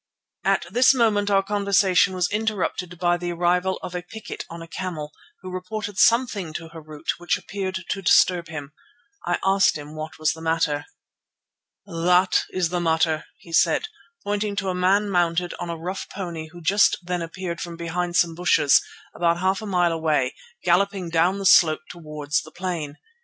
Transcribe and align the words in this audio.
At 0.43 0.65
this 0.71 0.95
moment 0.95 1.29
our 1.29 1.43
conversation 1.43 2.15
was 2.15 2.27
interrupted 2.31 2.97
by 2.97 3.17
the 3.17 3.31
arrival 3.33 3.77
of 3.83 3.93
a 3.93 4.01
picket 4.01 4.45
on 4.49 4.59
a 4.59 4.67
camel, 4.67 5.11
who 5.43 5.51
reported 5.51 5.99
something 5.99 6.53
to 6.53 6.69
Harût 6.69 7.05
which 7.19 7.37
appeared 7.37 7.83
to 7.87 8.01
disturb 8.01 8.47
him. 8.47 8.73
I 9.27 9.37
asked 9.45 9.77
him 9.77 9.93
what 9.95 10.17
was 10.17 10.31
the 10.33 10.41
matter. 10.41 10.87
"That 11.85 12.45
is 12.49 12.69
the 12.69 12.79
matter," 12.79 13.25
he 13.37 13.53
said, 13.53 13.89
pointing 14.23 14.55
to 14.55 14.69
a 14.69 14.73
man 14.73 15.07
mounted 15.07 15.53
on 15.59 15.69
a 15.69 15.77
rough 15.77 16.09
pony 16.09 16.47
who 16.47 16.61
just 16.63 16.97
then 17.03 17.21
appeared 17.21 17.61
from 17.61 17.77
behind 17.77 18.15
some 18.15 18.33
bushes 18.33 18.81
about 19.13 19.37
half 19.37 19.61
a 19.61 19.67
mile 19.67 19.91
away, 19.91 20.33
galloping 20.63 21.09
down 21.11 21.37
the 21.37 21.45
slope 21.45 21.81
towards 21.91 22.41
the 22.41 22.49
plain. 22.49 22.97